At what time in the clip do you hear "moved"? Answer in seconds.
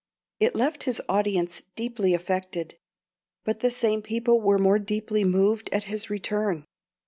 5.23-5.69